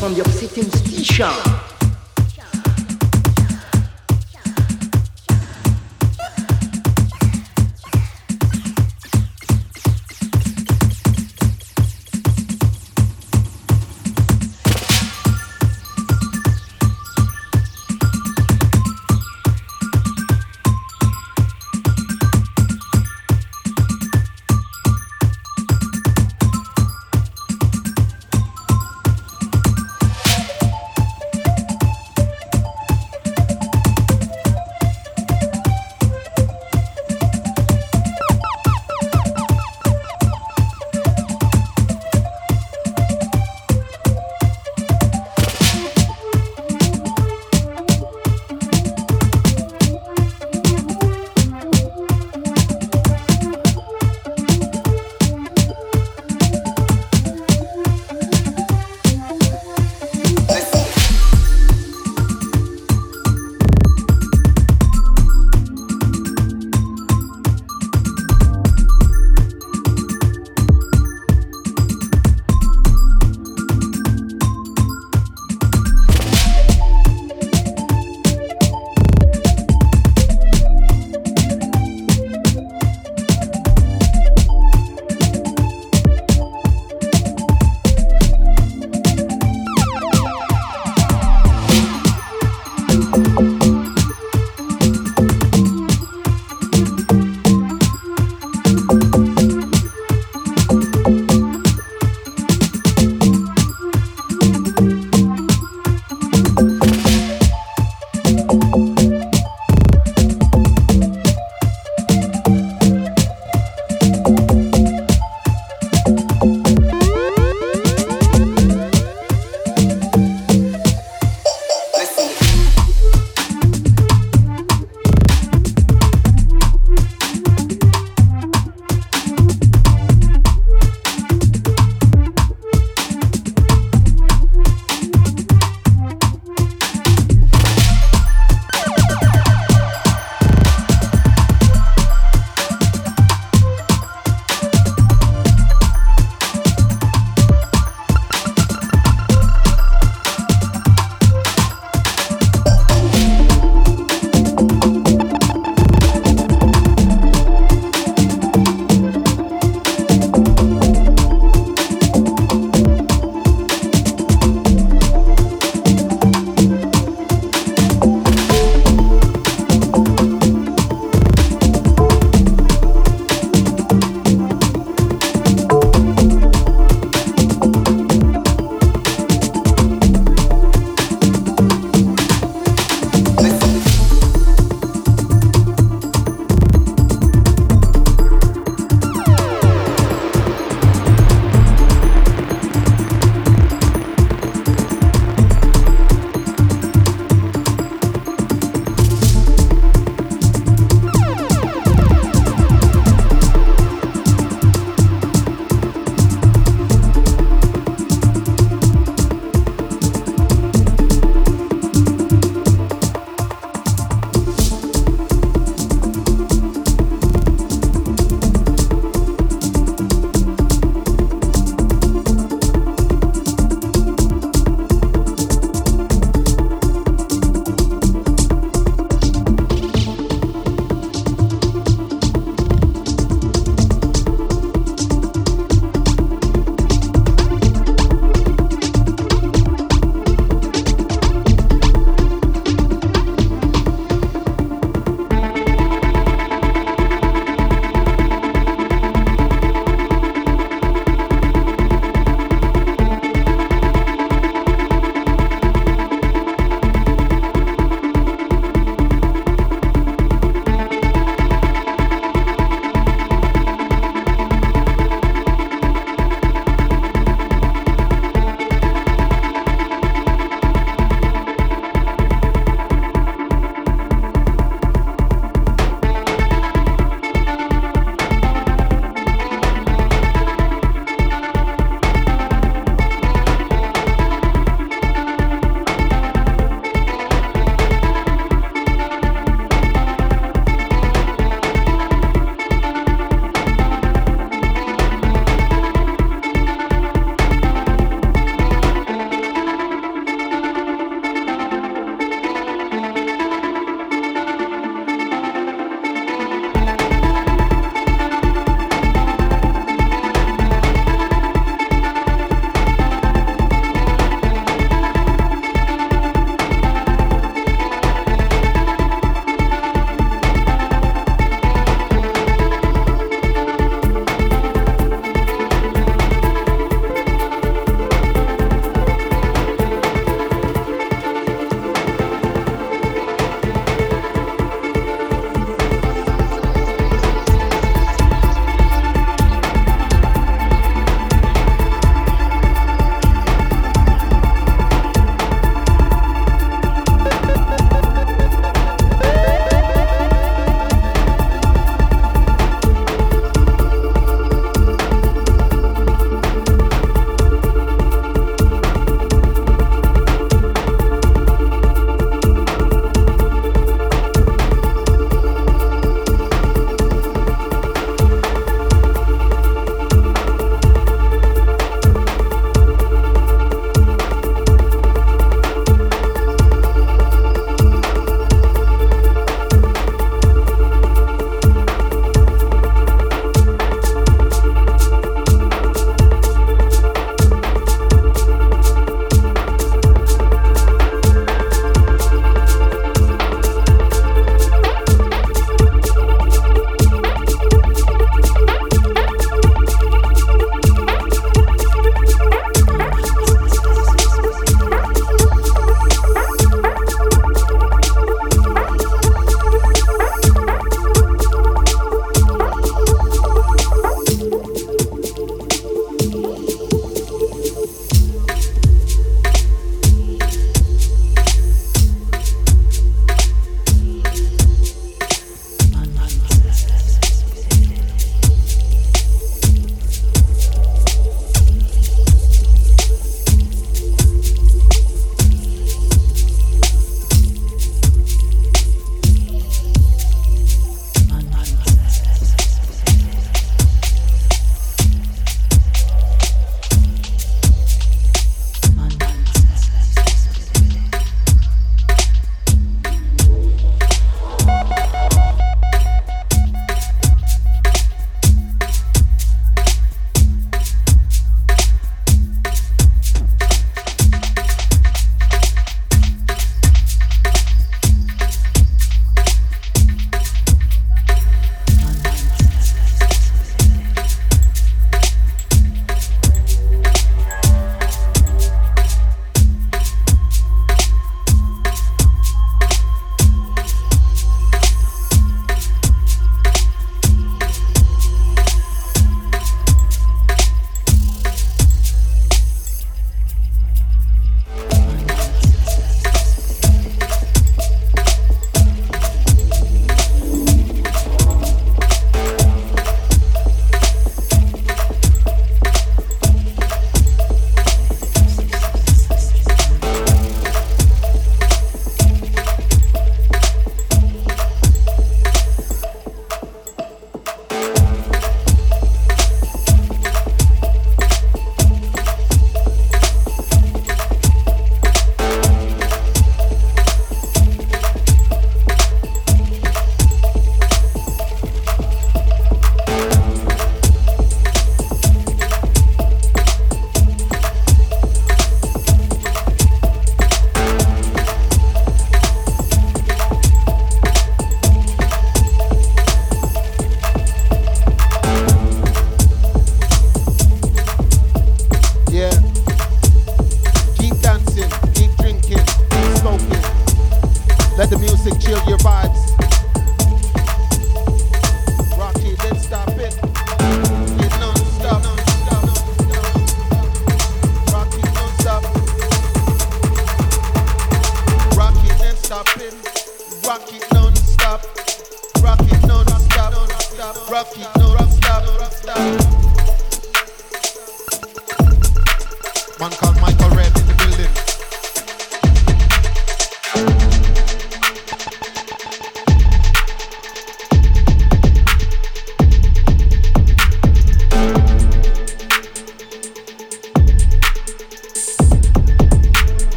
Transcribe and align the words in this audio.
from 0.00 0.14
the 0.14 0.22
upsetting 0.22 0.70
station. 0.70 1.69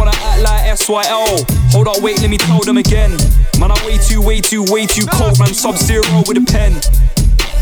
wanna 0.00 0.12
act 0.14 0.42
like 0.42 0.62
SYL. 0.78 1.44
Hold 1.72 1.88
up, 1.88 2.02
wait, 2.02 2.20
let 2.20 2.30
me 2.30 2.38
tell 2.38 2.60
them 2.60 2.78
again. 2.78 3.16
Man, 3.58 3.70
I'm 3.70 3.84
way 3.86 3.98
too, 3.98 4.20
way 4.20 4.40
too, 4.40 4.64
way 4.68 4.86
too 4.86 5.06
cold. 5.06 5.38
Man, 5.38 5.54
sub 5.54 5.76
zero 5.76 6.04
with 6.26 6.36
a 6.36 6.44
pen. 6.44 6.72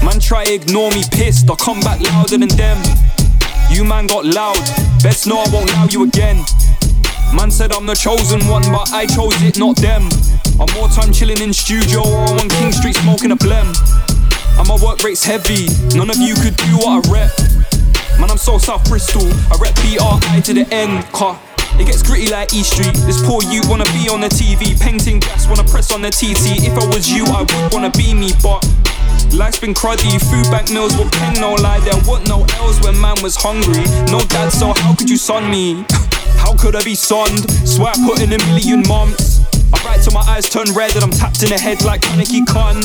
Man, 0.04 0.20
try 0.20 0.44
ignore 0.44 0.90
me, 0.90 1.02
pissed. 1.12 1.48
I'll 1.50 1.56
come 1.56 1.80
back 1.80 2.00
louder 2.00 2.38
than 2.38 2.48
them. 2.48 2.78
You 3.70 3.84
man 3.84 4.06
got 4.06 4.24
loud. 4.24 4.58
Best 5.02 5.26
know 5.26 5.38
I 5.38 5.46
won't 5.52 5.70
allow 5.70 5.86
you 5.90 6.04
again. 6.04 6.44
Man 7.34 7.50
said 7.50 7.72
I'm 7.72 7.86
the 7.86 7.94
chosen 7.94 8.40
one, 8.48 8.62
but 8.72 8.90
I 8.92 9.06
chose 9.06 9.36
it, 9.42 9.58
not 9.58 9.76
them. 9.76 10.08
I'm 10.58 10.72
more 10.74 10.88
time 10.88 11.12
chilling 11.12 11.40
in 11.40 11.52
studio 11.52 12.00
or 12.00 12.40
on 12.40 12.48
King 12.48 12.72
Street 12.72 12.96
smoking 12.96 13.32
a 13.32 13.36
blem. 13.36 13.68
And 14.58 14.66
my 14.66 14.78
work 14.82 15.02
rate's 15.04 15.24
heavy. 15.24 15.68
None 15.94 16.10
of 16.10 16.16
you 16.16 16.34
could 16.34 16.56
do 16.56 16.78
what 16.78 17.06
I 17.06 17.12
rep. 17.12 17.32
Man, 18.18 18.30
I'm 18.30 18.38
so 18.38 18.58
South 18.58 18.88
Bristol. 18.88 19.28
I 19.52 19.58
rep 19.60 19.74
BRI 19.76 20.40
to 20.42 20.54
the 20.54 20.66
end. 20.72 21.04
Car. 21.12 21.38
It 21.78 21.86
gets 21.86 22.02
gritty 22.02 22.28
like 22.28 22.52
E 22.54 22.62
Street. 22.62 22.94
This 23.06 23.24
poor 23.24 23.42
you 23.44 23.62
wanna 23.68 23.88
be 23.96 24.08
on 24.08 24.20
the 24.20 24.28
TV. 24.28 24.78
Painting 24.78 25.20
gas, 25.20 25.48
wanna 25.48 25.64
press 25.64 25.92
on 25.92 26.02
the 26.02 26.10
TT. 26.10 26.66
If 26.66 26.76
I 26.76 26.86
was 26.86 27.10
you, 27.10 27.24
I 27.26 27.42
would 27.42 27.72
wanna 27.72 27.90
be 27.90 28.14
me, 28.14 28.32
but 28.42 28.66
Life's 29.32 29.60
been 29.60 29.74
cruddy, 29.74 30.18
food 30.18 30.50
bank 30.50 30.70
meals 30.70 30.96
will 30.96 31.08
pen 31.10 31.34
no 31.34 31.54
lie. 31.54 31.80
There 31.80 31.94
weren't 32.08 32.26
no 32.28 32.46
L's 32.58 32.80
when 32.80 32.98
man 33.00 33.16
was 33.22 33.36
hungry. 33.36 33.84
No 34.10 34.20
dad, 34.26 34.50
so 34.50 34.72
how 34.74 34.94
could 34.94 35.10
you 35.10 35.16
son 35.16 35.50
me? 35.50 35.84
how 36.42 36.54
could 36.56 36.74
I 36.74 36.82
be 36.82 36.94
sonned? 36.94 37.50
Swear 37.68 37.92
I 37.94 38.06
put 38.06 38.20
in 38.20 38.32
a 38.32 38.38
million 38.46 38.82
months. 38.88 39.40
I 39.72 39.84
write 39.84 40.02
till 40.02 40.14
my 40.14 40.24
eyes 40.26 40.48
turn 40.48 40.72
red 40.74 40.94
and 40.94 41.04
I'm 41.04 41.10
tapped 41.10 41.42
in 41.42 41.50
the 41.50 41.58
head 41.58 41.84
like 41.84 42.00
Kaneki 42.00 42.46
Khan. 42.46 42.82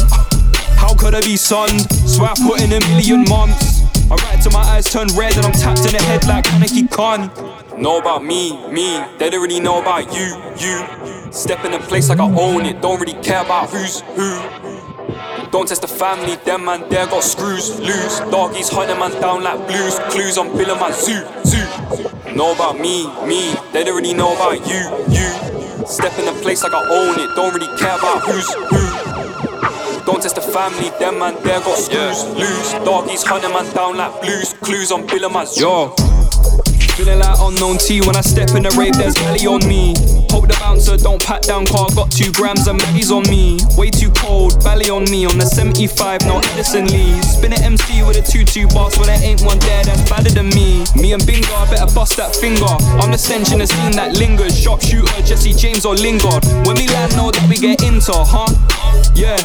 How 0.78 0.94
could 0.94 1.16
I 1.16 1.22
be 1.22 1.38
sonned? 1.38 1.88
Swear 1.92 2.30
I 2.30 2.36
put 2.46 2.62
in 2.62 2.74
a 2.74 2.80
million 2.92 3.24
months. 3.30 3.83
I 4.12 4.16
write 4.16 4.42
till 4.42 4.52
my 4.52 4.62
eyes 4.62 4.92
turn 4.92 5.08
red 5.16 5.36
and 5.38 5.46
I'm 5.46 5.52
tapped 5.54 5.86
in 5.86 5.94
the 5.94 6.04
head 6.04 6.26
like 6.26 6.46
Kaneki 6.46 6.90
Khan. 6.90 7.32
Know 7.82 8.00
about 8.00 8.24
me, 8.24 8.66
me, 8.68 9.04
they 9.18 9.30
don't 9.30 9.42
really 9.42 9.60
know 9.60 9.82
about 9.82 10.14
you, 10.14 10.36
you. 10.58 11.32
Step 11.32 11.66
in 11.66 11.74
a 11.74 11.80
place 11.80 12.10
like 12.10 12.20
I 12.20 12.26
own 12.26 12.66
it, 12.66 12.82
don't 12.82 13.00
really 13.00 13.20
care 13.24 13.42
about 13.42 13.70
who's 13.70 14.02
who. 14.16 14.40
Don't 15.52 15.68
test 15.68 15.82
the 15.82 15.88
family, 15.88 16.36
them 16.46 16.66
man 16.66 16.88
there 16.90 17.06
got 17.06 17.24
screws 17.24 17.80
loose. 17.80 18.20
Doggies 18.32 18.70
hunting 18.70 19.00
man 19.00 19.12
down 19.22 19.44
like 19.44 19.68
blues. 19.68 20.00
Clues 20.10 20.38
I'm 20.38 20.52
billing 20.58 20.80
my 20.80 20.92
zoo, 20.92 21.24
zoo. 21.46 22.36
Know 22.36 22.54
about 22.54 22.80
me, 22.80 23.06
me, 23.26 23.56
they 23.72 23.84
don't 23.84 23.96
really 23.96 24.14
know 24.14 24.36
about 24.36 24.66
you, 24.68 24.82
you. 25.14 25.86
Step 25.86 26.18
in 26.18 26.28
a 26.28 26.34
place 26.42 26.64
like 26.64 26.74
I 26.74 26.82
own 26.90 27.20
it, 27.20 27.36
don't 27.36 27.54
really 27.54 27.68
care 27.78 27.96
about 27.98 28.24
who's 28.24 28.52
who. 28.54 28.83
Don't 30.06 30.22
test 30.22 30.36
the 30.36 30.42
family, 30.42 30.90
them 31.00 31.20
man 31.20 31.36
there 31.44 31.60
got 31.62 31.78
screws 31.78 32.24
yeah. 32.24 32.34
loose. 32.34 32.74
Doggies 32.86 33.24
hunting 33.24 33.52
man 33.52 33.74
down 33.74 33.96
like 33.96 34.22
blues. 34.22 34.54
Clues 34.62 34.92
on 34.92 35.08
Bill 35.08 35.30
my 35.30 35.46
zoo. 35.46 35.62
Yo. 35.62 35.96
Feeling 36.96 37.20
like 37.20 37.40
Unknown 37.42 37.78
T 37.78 38.02
when 38.02 38.16
I 38.16 38.22
step 38.22 38.54
in 38.54 38.62
the 38.62 38.70
rave, 38.78 38.94
there's 38.94 39.16
belly 39.16 39.50
on 39.50 39.66
me. 39.66 39.98
Hope 40.30 40.46
the 40.46 40.54
bouncer 40.62 40.96
don't 40.96 41.18
pat 41.18 41.42
down 41.42 41.66
car, 41.66 41.90
got 41.98 42.12
two 42.12 42.32
grams 42.34 42.68
of 42.68 42.78
Maggie's 42.78 43.10
on 43.10 43.24
me. 43.34 43.58
Way 43.74 43.90
too 43.90 44.12
cold, 44.14 44.64
belly 44.64 44.94
on 44.94 45.10
me 45.10 45.26
on 45.26 45.42
the 45.42 45.46
75, 45.46 46.22
no 46.30 46.38
Edison 46.54 46.86
Lee. 46.94 47.18
Spin 47.26 47.54
an 47.54 47.64
MC 47.66 48.06
with 48.06 48.22
a 48.22 48.22
2-2 48.22 48.70
boss, 48.74 48.96
but 48.96 49.08
there 49.08 49.18
ain't 49.26 49.42
one 49.42 49.58
there 49.66 49.84
that's 49.84 50.06
better 50.08 50.30
than 50.30 50.50
me. 50.54 50.86
Me 50.94 51.14
and 51.14 51.26
Bingo, 51.26 51.50
I 51.58 51.66
better 51.66 51.90
bust 51.96 52.16
that 52.18 52.36
finger. 52.36 52.70
I'm 53.02 53.10
the 53.10 53.18
stench 53.18 53.52
in 53.52 53.58
the 53.58 53.66
scene 53.66 53.98
that 53.98 54.14
lingers. 54.14 54.54
Sharpshooter, 54.54 55.26
Jesse 55.26 55.54
James 55.54 55.86
or 55.86 55.96
Lingard. 55.96 56.46
When 56.70 56.78
we 56.78 56.86
land, 56.94 57.18
know 57.18 57.32
that 57.32 57.50
we 57.50 57.58
get 57.58 57.82
into, 57.82 58.14
huh? 58.14 58.46
Yeah. 59.18 59.42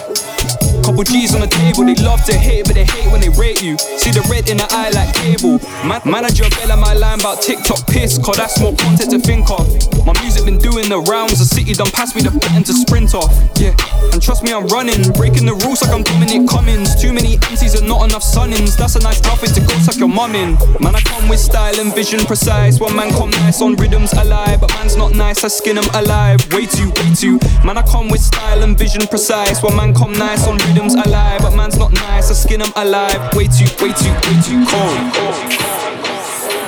Couple 0.89 1.05
G's 1.05 1.35
on 1.35 1.43
the 1.43 1.53
table, 1.53 1.85
they 1.85 1.95
love 2.01 2.25
to 2.25 2.33
hate, 2.33 2.65
but 2.65 2.73
they 2.73 2.87
hate 2.89 3.13
when 3.13 3.21
they 3.21 3.29
rate 3.29 3.61
you. 3.61 3.77
See 4.01 4.09
the 4.09 4.25
red 4.25 4.49
in 4.49 4.57
the 4.57 4.65
eye 4.73 4.89
like 4.97 5.13
cable. 5.13 5.61
Man- 5.85 6.01
manager 6.09 6.49
bell 6.49 6.73
on 6.73 6.81
my 6.81 6.95
line 6.95 7.21
about 7.21 7.45
TikTok 7.45 7.85
piss, 7.93 8.17
cause 8.17 8.41
that's 8.41 8.59
more 8.59 8.73
content 8.73 9.13
to 9.13 9.21
think 9.21 9.53
of. 9.53 9.69
My 10.09 10.17
music 10.25 10.49
been 10.49 10.57
doing 10.57 10.89
the 10.89 11.05
rounds, 11.05 11.41
the 11.41 11.45
city 11.45 11.77
done 11.77 11.93
pass 11.93 12.17
me 12.17 12.25
the 12.25 12.33
button 12.33 12.65
to 12.65 12.73
sprint 12.73 13.13
off. 13.13 13.29
Yeah, 13.61 13.77
and 14.17 14.23
trust 14.23 14.41
me, 14.41 14.49
I'm 14.49 14.65
running, 14.73 15.13
breaking 15.13 15.45
the 15.45 15.53
rules 15.61 15.85
like 15.85 15.93
I'm 15.93 16.09
Dominic 16.09 16.49
Cummings. 16.49 16.97
Too 16.97 17.13
many 17.13 17.37
MCs 17.53 17.77
and 17.77 17.85
not 17.85 18.09
enough 18.09 18.25
sunnings. 18.25 18.73
That's 18.73 18.97
a 18.97 19.03
nice 19.05 19.21
outfit 19.29 19.53
to 19.57 19.61
go 19.61 19.77
suck 19.85 20.01
your 20.01 20.09
mum 20.09 20.33
in. 20.33 20.57
Man, 20.81 20.97
I 20.97 21.05
come 21.05 21.29
with 21.29 21.39
style 21.39 21.77
and 21.77 21.93
vision 21.93 22.25
precise. 22.25 22.81
One 22.81 22.97
man 22.97 23.13
come 23.13 23.29
nice 23.45 23.61
on 23.61 23.77
rhythms 23.77 24.17
alive, 24.17 24.65
but 24.65 24.73
man's 24.81 24.97
not 24.97 25.13
nice, 25.13 25.45
I 25.45 25.49
skin 25.53 25.77
him 25.77 25.89
alive. 25.93 26.41
Way 26.49 26.65
too, 26.65 26.89
way 26.97 27.13
too. 27.13 27.37
Man, 27.61 27.77
I 27.77 27.85
come 27.85 28.09
with 28.09 28.25
style 28.25 28.65
and 28.65 28.73
vision 28.73 29.05
precise. 29.05 29.61
One 29.63 29.77
man 29.77 29.93
come 29.93 30.17
nice 30.17 30.49
on 30.49 30.57
rhythms 30.57 30.78
alive, 30.87 31.41
but 31.43 31.55
man's 31.57 31.77
not 31.77 31.93
nice, 31.93 32.31
I 32.31 32.35
skin 32.35 32.61
him 32.61 32.73
alive. 32.77 33.35
Way 33.35 33.47
too, 33.49 33.65
way 33.83 33.93
too, 33.93 34.13
way 34.13 34.41
too 34.43 34.65
cold. 34.67 34.99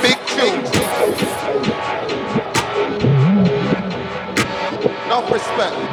Big 0.02 0.18
tune. 0.26 0.64
Enough 5.06 5.32
respect. 5.32 5.89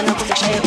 Sana 0.00 0.14
kufashaya 0.14 0.60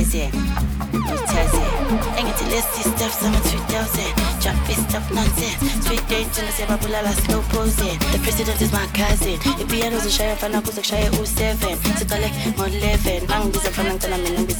ngo-10 0.00 0.30
ngo-10 0.94 2.18
engithi 2.18 2.44
lesi 2.50 2.82
stuff 2.90 3.12
sama-2000 3.20 4.30
Drop 4.40 4.56
stuff 4.88 5.10
nonsense. 5.10 5.60
Sweet 5.86 6.08
day 6.08 6.24
tuna 6.34 6.52
siyababulala 6.52 7.12
slow 7.12 7.42
posing. 7.52 7.98
The 8.12 8.18
president 8.24 8.62
is 8.62 8.72
my 8.72 8.86
cousin. 8.96 9.38
Ipiano 9.60 9.98
zishaya 9.98 10.34
mfana 10.34 10.60
kuze 10.60 10.80
kushaye 10.80 11.08
u-7 11.10 11.76
siqale 11.98 12.30
ngo-11 12.48 13.28
ma 13.28 13.40
ngibiza 13.44 13.70
mfana 13.70 13.92
ngicela 13.94 14.18
mina 14.18 14.40
ngibize 14.40 14.59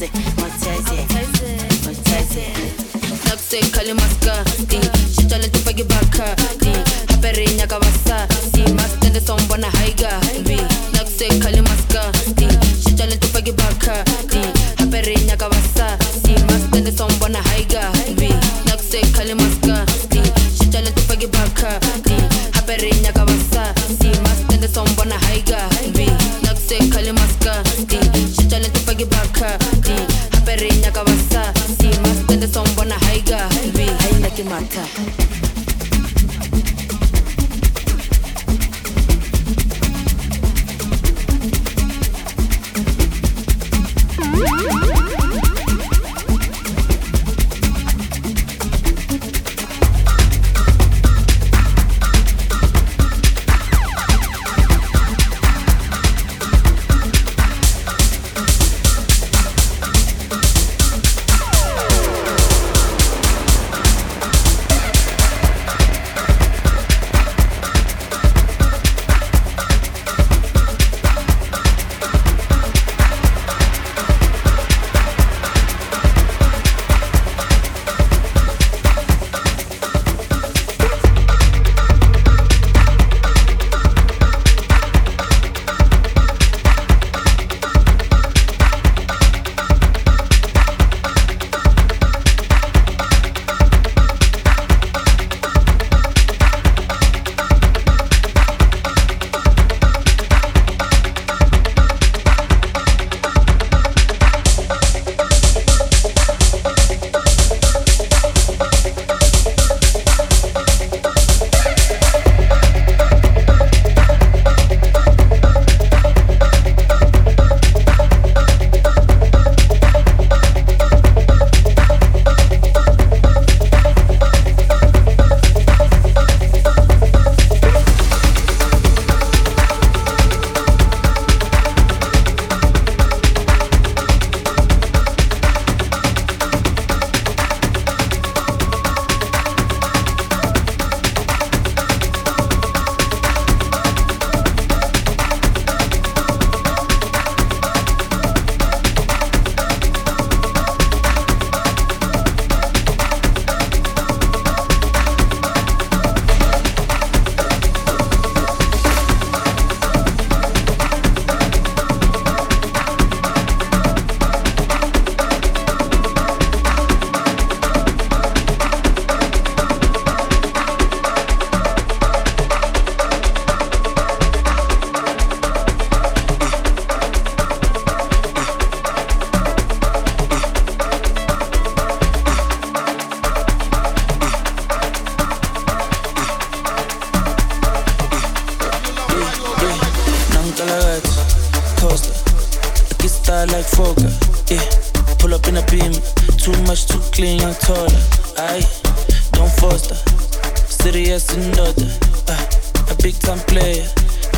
yes 201.11 201.35
another. 201.35 201.91
Uh, 202.31 202.39
a 202.87 202.95
big 203.03 203.15
time 203.19 203.39
player, 203.51 203.83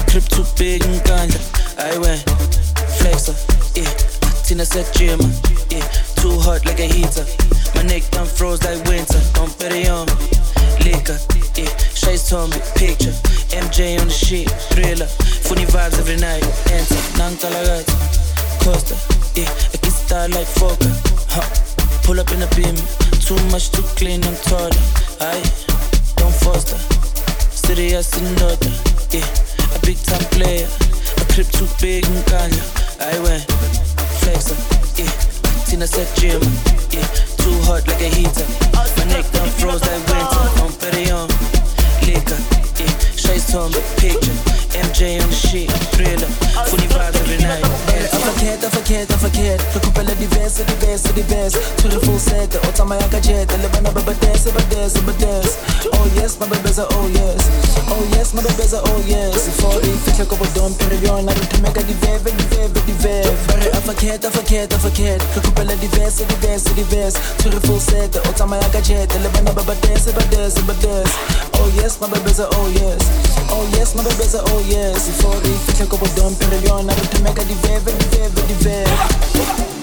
grip 0.09 0.25
too 0.25 0.45
big 0.57 0.81
and 0.81 0.97
ganja. 1.05 1.37
I 1.77 1.93
went 2.01 2.25
flexer, 2.97 3.37
yeah. 3.77 3.93
Tina 4.41 4.65
said 4.65 4.89
gym, 4.97 5.21
yeah. 5.69 5.85
Too 6.17 6.33
hot 6.41 6.65
like 6.65 6.79
a 6.79 6.89
heater. 6.89 7.25
My 7.75 7.83
neck 7.83 8.09
done 8.09 8.25
froze 8.25 8.63
like 8.63 8.81
winter. 8.89 9.21
Don't 9.37 9.53
bet 9.59 9.71
it 9.71 9.87
on 9.87 10.07
me. 10.09 10.25
Liquor, 10.81 11.19
yeah. 11.53 11.69
Shades 11.93 12.33
on 12.33 12.49
me, 12.49 12.57
picture. 12.73 13.13
MJ 13.53 14.01
on 14.01 14.07
the 14.07 14.17
sheet, 14.25 14.49
thriller. 14.73 15.09
Funny 15.45 15.65
vibes 15.69 15.99
every 16.01 16.17
night. 16.17 16.41
Enter, 16.73 17.01
Nankalagat, 17.21 17.85
Costa, 18.65 18.97
yeah. 19.37 19.51
I 19.73 19.77
can 19.77 19.91
style 19.91 20.29
like 20.29 20.49
Fokker, 20.57 20.89
huh. 21.29 21.45
Pull 22.01 22.19
up 22.19 22.31
in 22.31 22.41
a 22.41 22.49
beam, 22.57 22.75
too 23.21 23.37
much 23.53 23.69
too 23.69 23.85
clean, 23.93 24.23
I'm 24.23 24.35
taller. 24.49 24.73
Aye 25.21 25.82
don't 26.23 26.39
foster. 26.39 26.79
Serious 27.51 28.15
in 28.15 28.27
order, 28.47 28.71
yeah. 29.11 29.75
A 29.75 29.79
big 29.83 29.97
time 30.07 30.23
player, 30.31 30.67
a 31.19 31.23
crib 31.33 31.47
too 31.51 31.67
big 31.81 32.05
and 32.05 32.23
ganja. 32.31 32.63
I 32.99 33.19
went 33.19 33.43
flexer, 34.23 34.55
yeah. 34.97 35.11
Tina 35.67 35.85
said 35.85 36.07
gym, 36.15 36.41
yeah. 36.95 37.07
Too 37.43 37.55
hot 37.67 37.85
like 37.87 37.99
a 37.99 38.09
heater. 38.17 38.47
My 38.97 39.05
neck 39.11 39.25
done 39.35 39.51
froze 39.59 39.83
like 39.83 40.03
winter. 40.07 40.47
I'm 40.47 40.63
On 40.63 40.71
Perion, 40.79 41.27
liquor, 42.07 42.39
yeah. 42.79 42.93
Shades 43.19 43.53
on 43.55 43.71
the 43.71 43.83
picture. 43.99 44.62
MJ 44.73 45.21
on 45.21 45.29
the 45.29 45.35
shit, 45.35 45.69
thriller, 45.93 46.27
fully 46.65 46.87
vibe 46.89 47.13
every 47.15 47.37
night. 47.37 47.61
Yeah. 47.93 48.09
Afakhet, 48.17 48.63
afakhet, 48.65 49.07
afakhet, 49.13 49.59
rekupela 49.73 50.15
di 50.17 50.25
verse, 50.27 50.63
di 50.65 50.73
verse, 50.81 51.13
di 51.13 51.21
verse. 51.21 51.53
To 51.81 51.87
the 51.87 51.99
full 52.01 52.17
set, 52.17 52.49
otamaya 52.65 53.05
kajet, 53.13 53.47
elebana 53.53 53.93
baba 53.93 54.13
dance, 54.17 54.49
baba 54.49 54.63
dance, 54.73 54.97
baba 54.97 55.13
dance. 55.19 55.57
Oh 55.93 56.09
yes, 56.15 56.39
my 56.39 56.47
babies 56.49 56.79
are 56.79 56.87
oh 56.89 57.07
yes, 57.13 57.41
oh 57.89 58.01
yes, 58.17 58.33
my 58.33 58.41
babies 58.41 58.73
are 58.73 58.81
oh 58.83 59.01
yes. 59.05 59.45
Before 59.45 59.77
they 59.79 59.93
fit 60.09 60.17
like 60.19 60.33
a 60.33 60.47
dome, 60.57 60.73
perion, 60.73 61.29
I 61.29 61.33
don't 61.33 61.61
make 61.61 61.77
a 61.77 61.83
di 61.83 61.93
verve, 62.01 62.31
di 62.33 62.45
verve, 62.49 62.79
di 62.85 62.93
verve. 62.97 63.37
Bare 63.47 63.69
afakhet, 63.77 64.25
afakhet, 64.25 64.73
afakhet, 64.73 65.21
rekupela 65.37 65.75
di 65.77 65.87
verse, 65.93 66.25
di 66.25 66.35
verse, 66.41 66.73
di 66.73 66.83
verse. 66.89 67.17
To 67.43 67.49
the 67.49 67.61
full 67.61 67.79
set, 67.79 68.11
otamaya 68.25 68.65
kajet, 68.73 69.13
elebana 69.13 69.53
baba 69.53 69.75
dance, 69.85 70.09
baba 70.11 70.25
dance, 70.33 70.57
baba 70.61 70.73
dance. 70.81 71.13
Oh 71.61 71.69
yes, 71.77 71.99
my 72.01 72.09
babies 72.09 72.39
are 72.39 72.49
oh 72.53 72.67
yes, 72.73 73.01
oh 73.51 73.63
yes, 73.77 73.93
my 73.95 74.03
babies 74.03 74.35
are 74.35 74.43
oh 74.47 74.62
yes. 74.69 75.21
For 75.21 75.35
the 75.41 75.53
fihle 75.65 75.87
ko 75.87 75.97
bodom 75.97 76.35
pero 76.39 76.57
yona 76.67 76.93
re 76.93 77.07
themeka 77.07 77.43
di 77.43 77.55
veve, 77.63 77.91
di 77.91 78.05
veve, 78.17 78.41
di 78.47 78.53
veve. 78.63 79.82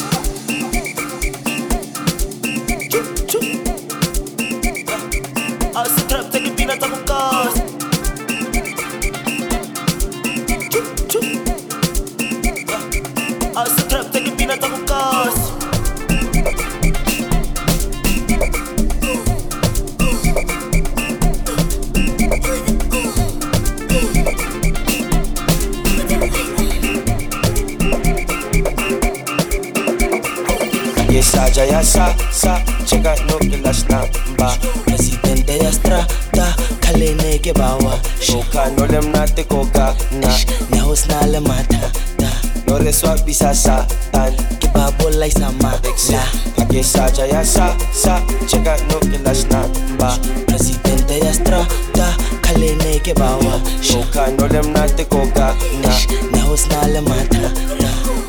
Saja 31.60 31.76
ya 31.76 31.84
sa 31.84 32.06
sa 32.32 32.56
cheka 32.88 33.12
no 33.28 33.36
kilas 33.36 33.84
na 33.92 34.08
ba 34.40 34.56
Presidente 34.88 35.60
ya 35.60 35.68
strata 35.68 36.56
kalene 36.80 37.36
ke 37.36 37.52
bawa 37.52 38.00
Shoka 38.16 38.72
no 38.72 38.88
lem 38.88 39.12
na 39.12 39.28
te 39.28 39.44
koka 39.44 39.92
na 40.24 40.32
Ne 40.72 40.80
hos 40.80 41.04
na 41.12 41.20
le 41.28 41.36
mata 41.44 41.92
da 42.16 42.32
No 42.64 42.80
reswa 42.80 43.12
bisa 43.28 43.52
sa 43.52 43.84
tan 44.08 44.32
Ke 44.56 44.72
babo 44.72 45.12
lai 45.20 45.28
sama 45.28 45.76
La 46.08 46.24
Ake 46.64 46.80
saja 46.80 47.28
ya 47.28 47.44
sa 47.44 47.76
sa 47.92 48.24
cheka 48.48 48.80
no 48.88 48.96
kilas 49.04 49.44
na 49.52 49.68
ba 50.00 50.16
Presidente 50.48 51.20
ya 51.20 51.28
strata 51.36 52.16
kalene 52.40 53.04
ke 53.04 53.12
bawa 53.12 53.60
Shoka 53.84 54.32
no 54.32 54.48
lem 54.48 54.72
na 54.72 54.88
te 54.88 55.04
koka 55.04 55.52
na 55.84 55.92
Ne 56.32 56.40
hos 56.40 56.72
na 56.72 56.88
le 56.88 57.04
mata 57.04 57.52
da 57.76 57.99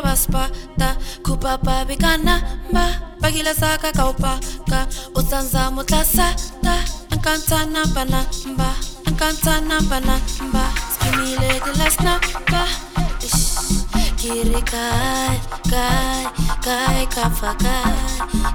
hakibeta 0.00 0.02
baspata 0.02 0.96
kupapa 1.22 1.84
bikana 1.84 2.40
ba 2.72 2.84
bagila 3.20 3.54
saka 3.54 3.92
kaupaka 3.92 4.86
usanza 5.14 5.70
mutlasata 5.70 6.74
ankantana 7.10 7.86
banamba 7.94 8.74
ankantana 9.06 9.80
banamba 9.90 10.64
skimile 10.94 11.60
dilasnamba 11.64 12.66
kiri 14.16 14.62
kai 14.62 15.40
kai 15.70 16.24
kai 16.64 17.06
kafa 17.06 17.54
kai 17.54 17.94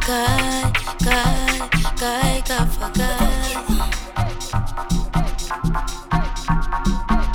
kai 0.07 0.71
kai 1.05 1.59
kai 1.99 2.41
kafa 2.47 2.87
kai. 2.97 3.55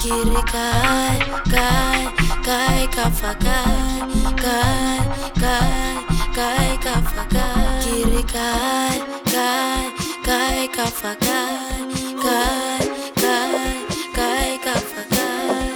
Kiri 0.01 0.43
kai 0.53 1.19
kai 1.53 2.20
kai 2.51 2.87
kafa 2.97 3.33
kai 3.45 4.11
kai 4.43 4.99
kai 5.43 5.95
kai 6.37 6.71
kafa 6.85 7.23
kai. 7.35 7.79
Kiri 7.85 8.23
kai 8.35 8.97
kai 9.35 9.83
kai 10.27 10.63
kafa 10.77 11.13
kai 11.27 11.85
kai 12.25 12.81
kai 13.23 13.61
kai 14.17 14.51
kafa 14.67 15.03
kai. 15.15 15.69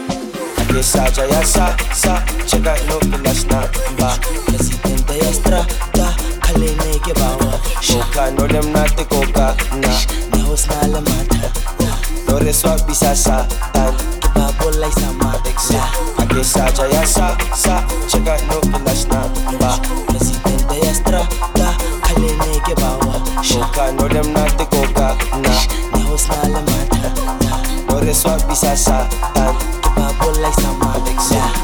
Ake 0.62 0.82
saja 0.92 1.24
ya 1.32 1.42
sa 1.54 1.66
sa. 2.02 2.14
Cheka 2.48 2.74
no 2.88 2.96
kilas 3.10 3.40
na 3.50 3.60
ba 3.98 4.10
Presidente 4.46 5.14
ya 5.22 5.30
strata 5.38 6.08
kalene 6.44 6.92
ke 7.04 7.12
bawa 7.20 7.52
Shoka 7.86 8.24
no 8.36 8.44
lem 8.52 8.66
na 8.74 8.82
te 8.96 9.04
koka 9.12 9.46
na. 9.82 9.92
Ne 10.32 10.42
na 10.42 10.78
le 10.92 11.00
mata 11.08 11.46
No 12.26 12.34
reswa 12.44 12.74
bisa 12.86 13.14
sa 13.24 13.46
tan 13.72 14.13
Ke 14.64 14.70
babola 14.70 14.88
isama 14.88 15.32
la 15.44 15.84
Ake 16.24 16.44
saja 16.44 16.86
ya 16.88 17.04
sa 17.04 17.36
sa 17.52 17.84
cheka 18.08 18.40
no 18.48 18.60
kilas 18.64 19.04
na 19.12 19.28
ba. 19.60 19.76
Presidente 20.08 20.80
ya 20.80 20.94
strata 20.94 21.76
kalene 22.00 22.56
ke 22.64 22.72
bawa 22.80 23.20
Shoka 23.44 23.92
no 23.92 24.08
lem 24.08 24.32
na 24.32 24.48
te 24.56 24.64
koka 24.64 25.20
na. 25.36 25.52
Ne 25.92 26.00
hos 26.08 26.28
na 26.28 26.48
le 26.48 26.60
mata 26.64 27.12
No 27.92 28.00
reswa 28.00 28.40
bisa 28.48 28.72
sa 28.76 29.04
tan 29.36 29.52
Ke 29.84 29.88
babola 29.92 30.48
isama 30.48 30.96
la 30.96 31.63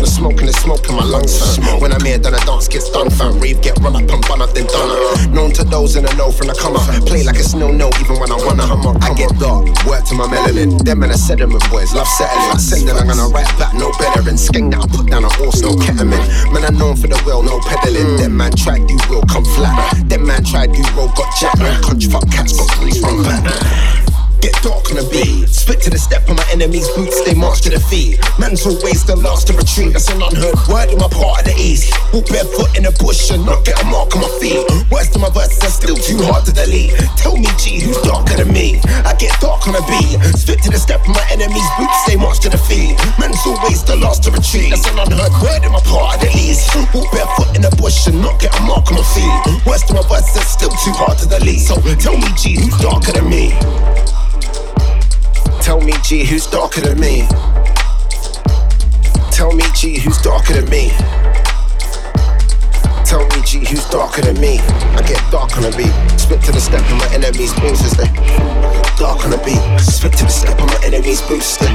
the 0.01 0.09
smoke 0.09 0.39
and 0.41 0.49
the 0.49 0.53
smoke 0.53 0.83
in 0.89 0.95
my 0.95 1.05
lungs. 1.05 1.37
Fam. 1.37 1.79
When 1.79 1.93
I'm 1.93 2.01
here, 2.01 2.17
then 2.17 2.33
a 2.33 2.41
dance 2.43 2.67
gets 2.67 2.89
done, 2.89 3.09
fam. 3.09 3.39
Rave 3.39 3.61
get 3.61 3.77
run 3.79 3.95
up 3.95 4.09
and 4.09 4.21
bun 4.27 4.41
up, 4.41 4.51
then 4.53 4.65
done 4.65 4.89
up. 4.89 5.29
Known 5.29 5.51
to 5.53 5.63
those 5.63 5.95
in 5.95 6.03
the 6.03 6.13
know 6.15 6.31
from 6.31 6.47
the 6.47 6.55
come 6.57 6.75
up. 6.75 6.89
Play 7.05 7.23
like 7.23 7.37
it's 7.37 7.53
no 7.53 7.71
no, 7.71 7.89
even 8.01 8.17
when 8.19 8.31
I 8.31 8.37
wanna. 8.41 8.65
I 9.05 9.13
get 9.13 9.31
dark, 9.37 9.69
work 9.85 10.03
to 10.09 10.15
my 10.15 10.25
melanin. 10.27 10.81
Them 10.83 11.03
and 11.03 11.11
a 11.11 11.17
sediment 11.17 11.63
boys 11.69 11.93
love 11.93 12.07
settling. 12.07 12.51
I 12.51 12.57
send 12.57 12.89
that 12.89 12.97
I'm 12.97 13.07
gonna 13.07 13.29
write 13.29 13.49
back, 13.61 13.73
no 13.77 13.91
better. 14.01 14.27
And 14.27 14.37
skeng 14.37 14.71
that 14.71 14.83
I 14.83 14.87
put 14.89 15.07
down 15.09 15.23
a 15.23 15.31
horse, 15.37 15.61
no 15.61 15.77
ketamine. 15.77 16.25
Man, 16.51 16.65
I'm 16.65 16.77
known 16.77 16.97
for 16.97 17.07
the 17.07 17.21
well, 17.25 17.43
no 17.43 17.59
peddling. 17.61 18.17
Them 18.17 18.35
man 18.35 18.51
tried, 18.51 18.89
you 18.89 18.97
will 19.09 19.23
come 19.29 19.45
flat. 19.45 19.77
Them 20.09 20.25
man 20.25 20.43
tried, 20.43 20.75
you 20.75 20.83
will 20.97 21.13
got 21.13 21.29
jack. 21.39 21.55
Country 21.85 22.09
fuck 22.09 22.25
cats, 22.31 22.57
but 22.57 22.67
please 22.77 22.99
run 23.01 23.23
back. 23.23 24.10
Get 24.41 24.57
dark 24.65 24.89
on 24.89 24.97
the 24.97 25.05
beat. 25.13 25.45
Split 25.53 25.85
to 25.85 25.93
the 25.93 26.01
step 26.01 26.25
of 26.25 26.33
my 26.33 26.45
enemy's 26.49 26.89
boots, 26.97 27.21
they 27.21 27.37
march 27.37 27.61
to 27.61 27.69
the 27.69 27.79
feet. 27.79 28.17
Man's 28.41 28.65
always 28.65 29.05
the 29.05 29.13
last 29.15 29.45
to 29.47 29.53
retreat. 29.53 29.93
That's 29.93 30.09
an 30.09 30.17
unheard 30.17 30.57
word 30.65 30.89
in 30.89 30.97
my 30.97 31.05
part 31.13 31.45
of 31.45 31.53
the 31.53 31.55
east. 31.61 31.93
Walk 32.09 32.25
barefoot 32.25 32.73
in 32.73 32.89
the 32.89 32.93
bush 32.97 33.29
and 33.29 33.45
not 33.45 33.61
get 33.61 33.77
a 33.77 33.85
mark 33.85 34.09
on 34.17 34.25
my 34.25 34.31
feet. 34.41 34.65
Worst 34.89 35.13
of 35.13 35.21
my 35.21 35.29
verses 35.29 35.61
are 35.61 35.69
still 35.69 35.93
too 35.93 36.17
hard 36.25 36.41
to 36.49 36.53
delete. 36.57 36.97
Tell 37.21 37.37
me, 37.37 37.45
G, 37.61 37.85
who's 37.85 38.01
darker 38.01 38.41
than 38.41 38.49
me? 38.49 38.81
I 39.05 39.13
get 39.13 39.29
dark 39.37 39.61
on 39.69 39.77
the 39.77 39.85
beat. 39.85 40.17
Split 40.33 40.65
to 40.65 40.73
the 40.73 40.81
step 40.81 41.05
of 41.05 41.13
my 41.13 41.25
enemy's 41.29 41.69
boots, 41.77 42.01
they 42.09 42.17
march 42.17 42.41
to 42.41 42.49
the 42.49 42.57
feet. 42.65 42.97
Man's 43.21 43.45
always 43.45 43.85
the 43.85 43.93
last 44.01 44.25
to 44.25 44.33
retreat. 44.33 44.73
That's 44.73 44.89
an 44.89 44.97
unheard 44.97 45.37
word 45.37 45.61
in 45.61 45.69
my 45.69 45.85
part 45.85 46.17
of 46.17 46.25
the 46.25 46.33
east. 46.33 46.65
Walk 46.97 47.05
barefoot 47.13 47.53
in 47.53 47.61
the 47.61 47.73
bush 47.77 48.09
and 48.09 48.17
not 48.17 48.41
get 48.41 48.57
a 48.57 48.61
mark 48.65 48.89
on 48.89 48.97
my 48.97 49.05
feet. 49.13 49.69
Worst 49.69 49.93
of 49.93 50.01
my 50.01 50.05
verses 50.09 50.33
are 50.33 50.49
still 50.49 50.73
too 50.81 50.97
hard 50.97 51.21
to 51.21 51.29
delete. 51.29 51.61
So 51.61 51.77
tell 52.01 52.17
me, 52.17 52.29
G, 52.33 52.57
who's 52.57 52.73
darker 52.81 53.13
than 53.13 53.29
me? 53.29 53.53
Tell 55.61 55.81
me, 55.81 55.93
G, 56.03 56.25
who's 56.25 56.47
darker 56.47 56.81
than 56.81 56.99
me? 56.99 57.27
Tell 59.31 59.51
me, 59.53 59.63
G, 59.75 59.99
who's 59.99 60.17
darker 60.19 60.53
than 60.53 60.69
me? 60.69 60.89
Tell 63.05 63.25
me, 63.27 63.41
G, 63.45 63.65
who's 63.65 63.85
darker 63.89 64.21
than 64.21 64.39
me? 64.39 64.59
I 64.97 65.01
get 65.07 65.19
dark 65.31 65.55
on 65.57 65.63
the 65.63 65.73
beat. 65.77 65.93
Spit 66.19 66.41
to 66.43 66.51
the 66.51 66.61
step 66.61 66.81
of 66.81 66.97
my 66.97 67.13
enemies' 67.13 67.53
boots 67.59 67.95
they 67.97 68.41
dark 69.01 69.25
on 69.25 69.31
the 69.31 69.37
beat. 69.41 69.57
Spit 69.81 70.13
to 70.13 70.25
the 70.25 70.29
step 70.29 70.61
of 70.61 70.67
my 70.67 70.77
enemies' 70.85 71.21
boots 71.23 71.57
they. 71.57 71.65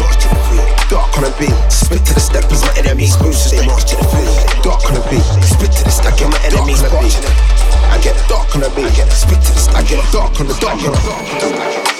Dark 0.86 1.10
on 1.18 1.24
the 1.26 1.34
beat. 1.40 1.58
Spit 1.72 2.06
to 2.06 2.14
the 2.14 2.20
step 2.20 2.44
of 2.44 2.62
my 2.62 2.72
enemies' 2.78 3.16
boots 3.16 3.50
they. 3.50 3.66
Dark 4.62 4.86
on 4.86 4.94
the 4.94 5.02
beat. 5.10 5.26
Spit 5.42 5.72
to 5.72 5.82
the 5.84 5.90
step 5.90 6.14
of 6.14 6.30
my 6.30 6.38
enemies' 6.46 6.82
boots. 6.86 7.18
I 7.90 7.98
get 8.00 8.16
dark 8.28 8.54
on 8.54 8.62
the 8.62 8.70
beat. 8.78 8.94
Spit 9.10 9.42
to 9.42 9.52
the. 9.52 9.72
I 9.74 9.82
get 9.82 10.00
dark 10.12 10.38
on 10.40 10.46
the 10.46 10.54
dark 10.62 10.78
on 10.86 10.92
the. 10.94 11.95